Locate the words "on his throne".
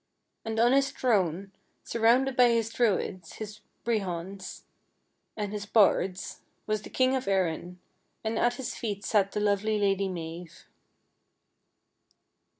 0.59-1.51